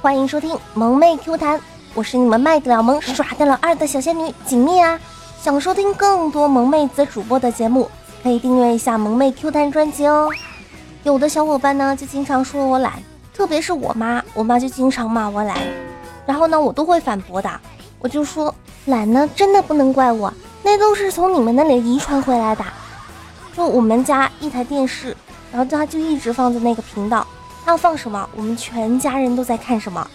[0.00, 1.60] 欢迎收听萌妹 Q 弹，
[1.92, 4.96] 我是你们卖得了萌、耍得了二的小仙女锦觅啊！
[5.42, 7.90] 想收听更多萌妹子主播的节目，
[8.22, 10.30] 可以订阅一下萌妹 Q 弹专辑哦。
[11.02, 12.92] 有的小伙伴呢，就经常说我懒，
[13.34, 15.58] 特别是我妈，我妈就经常骂我懒，
[16.24, 17.50] 然后呢，我都会反驳的，
[17.98, 18.54] 我就说
[18.84, 22.64] 懒呢，真的不能怪我，那都是从你们那里遗传回来的。
[23.56, 25.16] 就我们家一台电视，
[25.50, 27.26] 然后它就一直放在那个频道。
[27.68, 30.10] 要放什么，我们全家人都在看什么。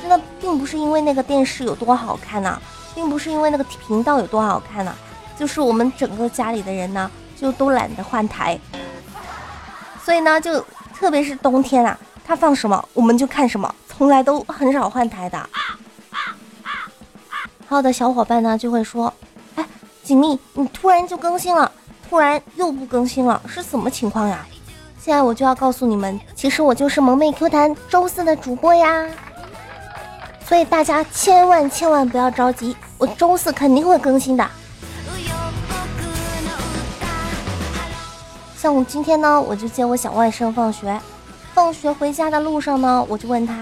[0.00, 2.60] 真的并不是因为那个电视有多好看呐，
[2.96, 4.92] 并不是因为那个频道有多好看呐，
[5.38, 8.58] 就是我们整个家里的人呢，就都懒得换台。
[10.04, 10.60] 所以呢，就
[10.94, 15.48] 特别是冬天啊，它放什么我们就看什么，从来都很少换台的。
[17.68, 19.12] 还有的小伙伴呢就会说
[19.54, 19.64] ：“哎，
[20.02, 21.70] 锦觅，你突然就更新了，
[22.08, 24.44] 突然又不更新了，是什么情况呀？”
[25.06, 29.06] 现在我就要告诉你们，其实我就是萌妹 Q 弹周四的主播呀，
[30.44, 34.44] 所以大家千万千万不要着急，我周四肯定会更新的。
[38.56, 41.00] 像我今天呢，我就接我小外甥放学，
[41.54, 43.54] 放学回家的路上呢，我就问他，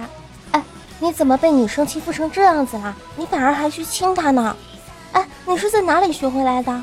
[0.53, 0.63] 哎，
[0.99, 2.97] 你怎么被女生欺负成这样子了？
[3.17, 4.57] 你反而还去亲她呢？
[5.13, 6.83] 哎，你是在哪里学回来的？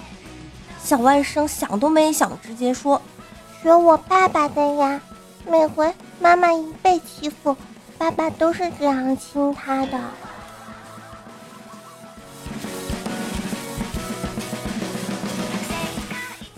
[0.83, 3.01] 小外甥想都没想，直接说。
[3.61, 4.99] 学我爸爸的呀，
[5.47, 7.55] 每回妈妈一被欺负，
[7.95, 9.99] 爸爸都是这样亲她的。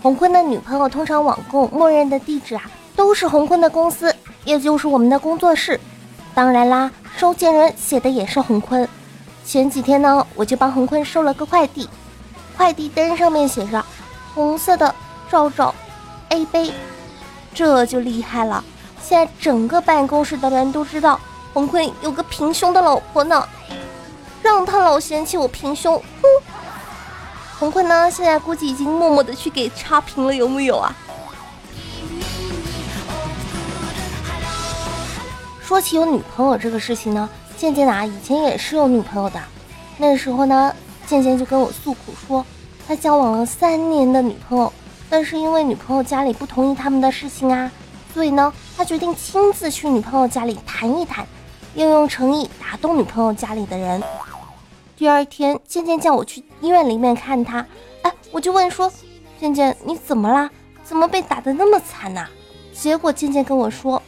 [0.00, 2.62] 洪坤的女朋友通常网购默认的地址啊，
[2.96, 5.78] 都是洪坤的公司，也就是我们的工作室。
[6.34, 8.88] 当然啦，收件人写的也是洪坤。
[9.44, 11.86] 前几天呢，我就帮洪坤收了个快递，
[12.56, 13.84] 快递单上面写着
[14.34, 14.94] “红色的
[15.30, 15.74] 罩罩
[16.30, 16.72] A 杯”。
[17.54, 18.62] 这就厉害了！
[19.00, 21.20] 现在整个办公室的人都知道
[21.52, 23.46] 洪坤有个平胸的老婆呢，
[24.42, 25.96] 让他老嫌弃我平胸。
[25.96, 26.28] 哼！
[27.58, 30.92] 洪坤呢，现在估计已经默默的去给差评了，有木有啊？
[35.62, 39.40] 说起有女朋友这个事情呢，健健啊，以前也是有女朋友的。
[39.96, 40.74] 那时候呢，
[41.06, 42.44] 健健就跟我诉苦说，
[42.86, 44.72] 他交往了三年的女朋友。
[45.16, 47.70] 但是因为女朋友家里不同意他们的事情啊，
[48.12, 51.24] 所以呢，他决定亲自去女朋友家里谈一谈，
[51.76, 54.02] 要用诚意打动女朋友家里的人。
[54.96, 57.64] 第二天，渐渐叫我去医院里面看他，
[58.02, 58.90] 哎，我就问说，
[59.38, 60.50] 渐渐你怎么啦？
[60.82, 62.26] 怎么被打的那么惨呐？
[62.72, 64.02] 结果渐渐跟我说，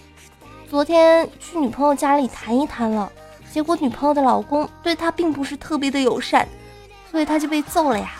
[0.68, 3.08] 昨天去女朋友家里谈一谈了，
[3.52, 6.48] 结果女朋友的老公对他并不是特别的友善，
[7.12, 8.10] 所以他就被揍了呀。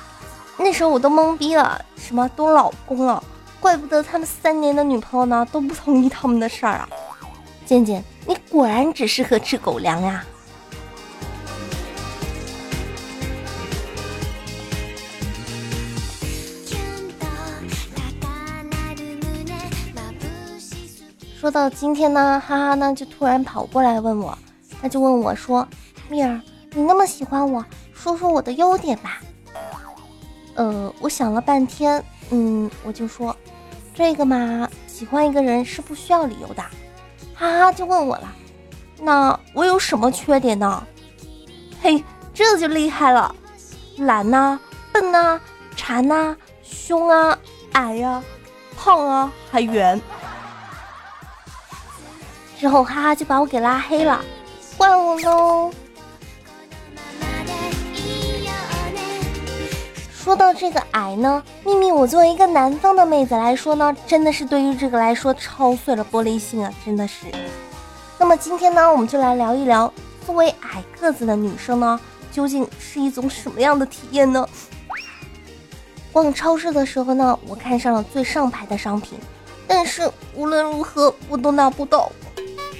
[0.59, 3.23] 那时候我都懵逼了，什么都老公了，
[3.61, 6.89] 怪不得他们三年的女朋友呢都不同意他们的事儿啊！
[7.65, 10.25] 健健，你果然只适合吃狗粮呀！
[21.39, 24.37] 说到今天呢，哈哈呢就突然跑过来问我，
[24.81, 25.69] 他就问我说
[26.09, 26.41] ：“蜜儿，
[26.73, 27.65] 你那么喜欢我，
[27.95, 29.21] 说说我的优点吧。”
[30.57, 33.37] 呃，我想了半天，嗯，我就说，
[33.95, 36.63] 这个嘛，喜欢一个人是不需要理由的，
[37.35, 38.33] 哈哈，就问我了，
[39.01, 40.83] 那我有什么缺点呢？
[41.83, 42.03] 嘿，
[42.33, 43.35] 这就厉害了，
[43.99, 44.59] 懒呐，
[44.93, 45.39] 笨呐，
[45.77, 47.39] 馋呐，凶啊，
[47.73, 48.23] 矮呀，
[48.77, 50.01] 胖啊，还圆。
[52.59, 54.25] 之后哈哈就把我给拉黑了，
[54.79, 55.71] 怪我喽。
[60.27, 67.27] 说到这个矮呢，秘密，我作为一个南方的妹子来说呢，真的是对于这个来说超碎了玻璃心啊，真的是。
[68.19, 69.93] 那么今天呢，我们就来聊一聊，
[70.27, 72.01] 作为矮个子的女生呢，
[72.33, 74.45] 究竟是一种什么样的体验呢？
[76.11, 79.17] 逛超市的时候呢，我看上了最上排的商品，
[79.69, 82.11] 但是无论如何我都拿不到。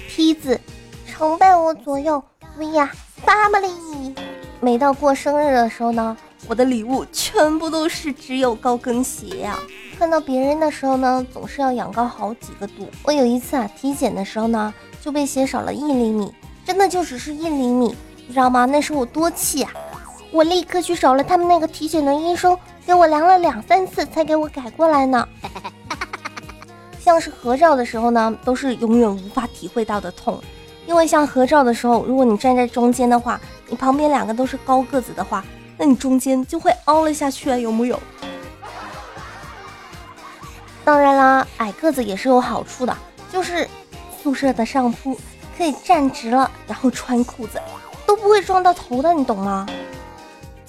[0.09, 0.59] 梯子
[1.05, 2.21] 常伴我左右
[2.59, 2.89] ，Via
[3.25, 4.13] Family。
[4.59, 6.17] 每到过生日的时候呢。
[6.45, 9.57] 我的礼物全部都是只有高跟鞋呀！
[9.97, 12.87] 看到别人的时候呢，总是要仰高好几个度。
[13.03, 16.31] 我有一次啊，体检的时候呢，就被鞋少了一厘米，
[16.63, 17.95] 真的就只是一厘米，
[18.27, 18.65] 你知道吗？
[18.65, 19.71] 那时候我多气啊！
[20.31, 25.27] 我立刻去找了他们那个体检的医生，给我量了两三次才给我改过来呢。
[26.99, 30.39] 像是合照的时候呢，都是永远无法体会到的痛，
[30.85, 35.43] 因为像合照的时候，如果你站在中间的话，你旁边两个都是高个子的话。
[35.77, 37.99] 那你中间就会凹了下去啊，有木有？
[40.83, 42.97] 当然啦，矮个子也是有好处的，
[43.31, 43.67] 就是
[44.21, 45.17] 宿舍的上铺
[45.57, 47.61] 可以站直了，然后穿裤子
[48.05, 49.67] 都不会撞到头的，你懂吗？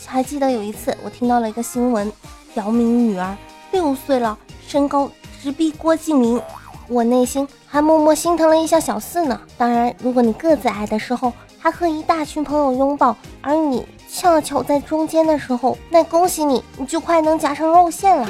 [0.07, 2.11] 还记得有一次我听到了一个新闻，
[2.55, 3.37] 姚明女儿
[3.71, 5.11] 六岁了，身高
[5.43, 6.41] 直逼郭敬明，
[6.89, 9.41] 我内心还默默心疼了一下小四呢。
[9.57, 18.29] 当然，如果你个子矮的时候还和一大群朋友拥抱，而你恰巧在中间的时候，那恭喜你，你就快能夹成肉馅了。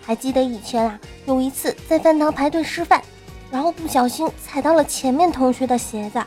[0.00, 3.02] 还记得以前啊，有一次在饭堂排队吃饭。
[3.50, 6.18] 然后不小心踩到了前面同学的鞋子，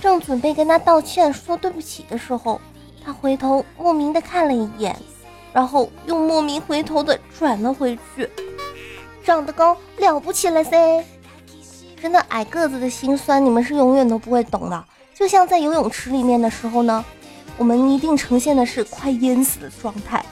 [0.00, 2.58] 正准备跟他道歉说对不起的时候，
[3.04, 4.96] 他回头莫名的看了一眼，
[5.52, 8.26] 然后又莫名回头的转了回去。
[9.22, 11.04] 长得高了不起了噻，
[12.00, 14.84] 真的矮个子的心酸，你们是永远都不会懂的。
[15.12, 17.04] 就像在游泳池里面的时候呢，
[17.58, 20.24] 我们一定呈现的是快淹死的状态，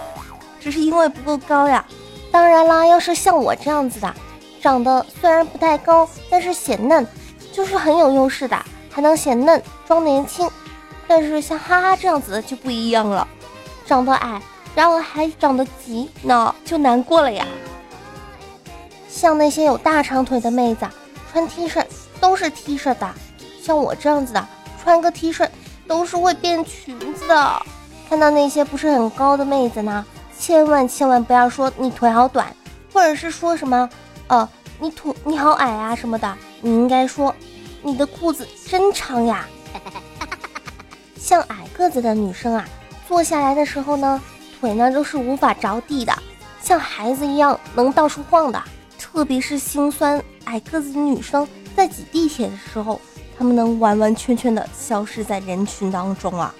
[0.58, 1.84] 只是因为不够高呀。
[2.32, 4.14] 当然啦，要是像我这样子的。
[4.60, 7.06] 长得虽然不太高，但是显嫩，
[7.50, 10.46] 就是很有优势的，还能显嫩装年轻。
[11.08, 13.26] 但是像哈哈这样子的就不一样了，
[13.86, 14.40] 长得矮，
[14.74, 17.46] 然后还长得急，那就难过了呀。
[19.08, 20.86] 像那些有大长腿的妹子，
[21.32, 21.82] 穿 T 恤
[22.20, 23.08] 都是 T 恤的；
[23.62, 24.46] 像我这样子的，
[24.82, 25.48] 穿个 T 恤
[25.90, 27.62] 都是会变裙子的。
[28.08, 30.06] 看到那些不是很高的妹子呢，
[30.38, 32.54] 千万千万不要说你腿好短，
[32.92, 33.90] 或者是说什么。
[34.28, 34.48] 哦，
[34.78, 37.34] 你腿你好矮啊什么的，你应该说
[37.82, 39.44] 你的裤子真长呀。
[41.18, 42.64] 像矮个子的女生啊，
[43.08, 44.22] 坐下来的时候呢，
[44.60, 46.16] 腿呢都是无法着地的，
[46.62, 48.62] 像孩子一样能到处晃的。
[48.96, 53.00] 特别是心酸矮个子女生在挤地铁的时候，
[53.40, 56.54] 他们能完完全全的消失在人群当中啊。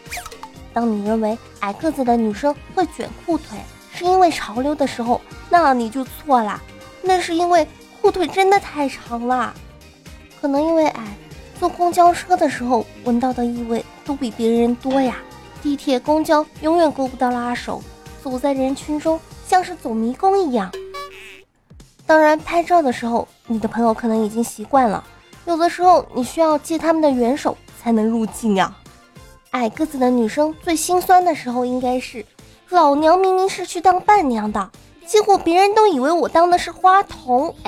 [0.73, 3.59] 当你认为矮个子的女生会卷裤腿
[3.93, 6.59] 是因为潮流的时候，那你就错了。
[7.03, 7.69] 那是因为
[8.01, 9.53] 裤腿真的太长了，
[10.41, 11.05] 可能因为矮，
[11.59, 15.19] 坐公交车的时候闻到的异味都比别人多呀。
[15.63, 17.83] 地铁、公交永远够不到拉手，
[18.25, 20.73] 走在人群中像是走迷宫一样。
[22.07, 25.05] 当然，拍照的时候，你的朋友可能已经习惯了，
[25.47, 28.75] 有的时候你需要借他们的援手才能入境呀。
[29.53, 32.25] 矮个子的女生最心酸的时候应该是，
[32.69, 34.71] 老娘明明是去当伴娘的。
[35.07, 37.53] 结果别人都以为我当的是花童。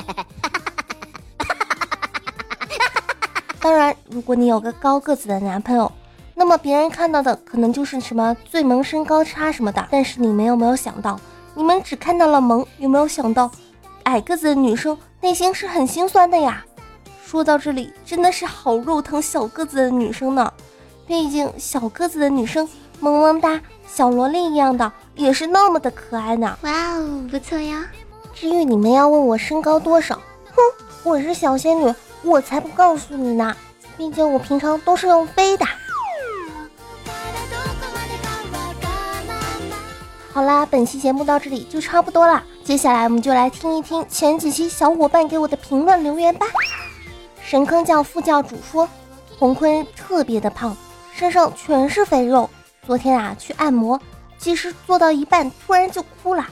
[3.61, 5.91] 当然，如果你有个高个子的男朋友，
[6.35, 9.85] 那么别人看到的可能就是什么最萌身高差什么的。
[9.91, 11.19] 但是你们有没有想到，
[11.55, 13.51] 你们只看到了萌，有没有想到
[14.05, 16.65] 矮个子的女生内心是很心酸的呀？
[17.33, 20.53] 说到这里，真的是好肉疼小个子的女生呢。
[21.07, 22.69] 毕竟小个子的女生
[23.01, 23.59] 萌萌哒。
[23.89, 26.59] 小萝莉一样的也是那么的可爱呢！
[26.61, 27.87] 哇哦，不错呀。
[28.35, 30.17] 至于你们要问我身高多少，
[30.55, 30.61] 哼，
[31.03, 33.57] 我是小仙女，我才不告诉你呢。
[33.97, 35.65] 毕竟我平常都是用飞的。
[40.35, 46.45] 好啦，本期节目到这里就差不多了，接下来我们就来听一听前几期小伙伴给我的评论留言吧。
[47.53, 48.89] 神坑教副教主说，
[49.39, 50.75] 洪坤特别的胖，
[51.13, 52.49] 身上全是肥肉。
[52.87, 54.01] 昨天啊，去按摩，
[54.39, 56.47] 技师做到一半突然就哭了，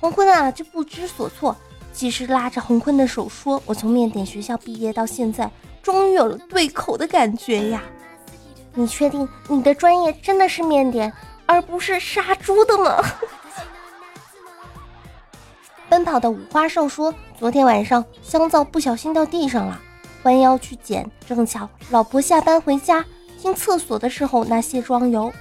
[0.00, 1.56] 洪坤啊就不知所措。
[1.92, 5.48] 技师拉着洪坤的手说：“我从面点学校毕业到现在，
[5.84, 7.80] 终于有了对口的感觉呀！
[8.74, 11.12] 你确定你的专业真的是面点，
[11.46, 13.00] 而不是杀猪的吗？”
[15.88, 19.80] 奔跑的五花兽说：“昨天晚上香皂不小心掉地上了，
[20.22, 23.04] 弯腰去捡，正巧老婆下班回家，
[23.38, 25.32] 进厕所的时候拿卸妆油。”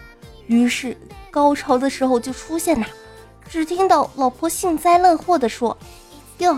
[0.47, 0.97] 于是
[1.29, 2.87] 高潮的时候就出现了，
[3.47, 5.77] 只听到老婆幸灾乐祸地说
[6.39, 6.57] ：“哟，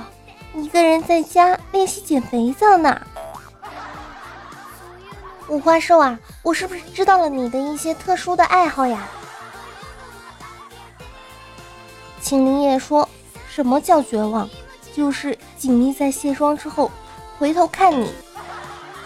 [0.55, 3.01] 一个人在家练习捡肥皂呢。”
[5.49, 9.09] 五花兽啊，我是不是知道了你的一些特殊的爱好呀？
[12.21, 13.09] 秦林也说
[13.49, 14.49] ：“什么叫绝望？
[14.93, 16.89] 就是锦觅在卸妆之后
[17.41, 18.07] 回头看你。”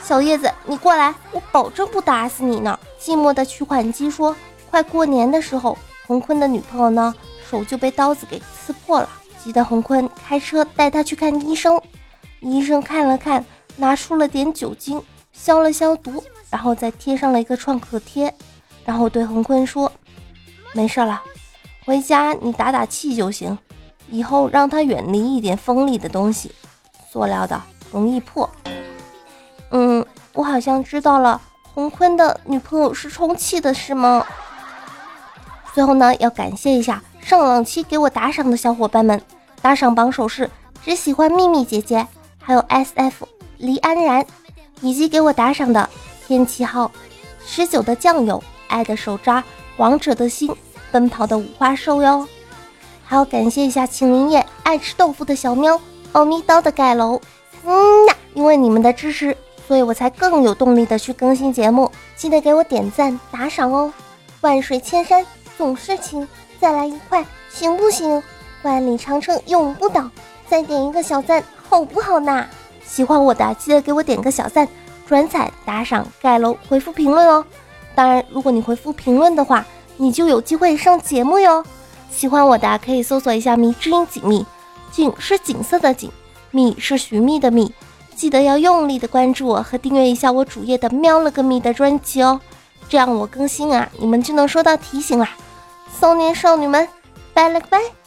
[0.03, 2.77] 小叶子，你过来，我保证不打死你呢。
[2.99, 4.35] 寂寞的取款机说。
[4.69, 7.15] 快过年的时候，洪坤的女朋友呢
[7.49, 9.07] 手就被刀子给刺破了，
[9.41, 11.81] 急得洪坤开车带她去看医生。
[12.41, 13.45] 医生看了看，
[13.77, 15.01] 拿出了点酒精
[15.31, 18.33] 消了消毒，然后再贴上了一个创可贴，
[18.83, 19.89] 然后对洪坤说
[20.75, 21.23] ：“没事了，
[21.85, 23.57] 回家你打打气就行。
[24.11, 26.51] 以后让他远离一点锋利的东西，
[27.09, 27.61] 塑料的
[27.95, 28.49] 容易破。”
[29.71, 31.39] 嗯，我好像知道了，
[31.73, 34.25] 洪坤的女朋友是充气的，是吗？
[35.73, 39.21] 最后呢，要感谢一下上两期给我打赏的小伙伴们，
[39.61, 40.49] 打赏榜首是
[40.83, 42.05] 只喜欢秘密姐姐，
[42.41, 44.25] 还有 S F 黎安然，
[44.81, 45.89] 以及给我打赏的
[46.27, 46.91] 天气号、
[47.45, 49.43] 十九的酱油、爱的手抓、
[49.77, 50.53] 王者的心、
[50.91, 52.27] 奔跑的五花兽哟。
[53.03, 55.79] 还要感谢一下秦林叶、爱吃豆腐的小喵、
[56.13, 57.19] 奥咪刀的盖楼。
[57.65, 59.35] 嗯呀，因为你们的支持，
[59.67, 61.91] 所以我才更有动力的去更新节目。
[62.15, 63.91] 记得给我点赞打赏哦！
[64.41, 65.25] 万水千山
[65.57, 66.27] 总是情，
[66.59, 68.21] 再来一块行不行？
[68.61, 70.09] 万里长城永不倒，
[70.47, 72.45] 再点一个小赞好不好呢？
[72.85, 74.67] 喜欢我的记得给我点个小赞、
[75.07, 77.43] 转载、打赏、盖楼、回复评论哦。
[77.95, 79.65] 当然，如果你回复评论的话，
[79.97, 81.63] 你就有机会上节目哟。
[82.11, 84.45] 喜欢我的可以搜索一下“迷之音锦觅”，
[84.91, 86.11] 锦是锦色的锦，
[86.55, 87.73] 觅是寻觅的觅。
[88.15, 92.39] 记得要用力的关注我和订阅一下我主页的“喵了个咪”的专辑哦，
[92.87, 95.29] 这样我更新啊，你们就能收到提醒啦。
[95.99, 96.87] 骚年少女们，
[97.33, 98.04] 拜了个拜。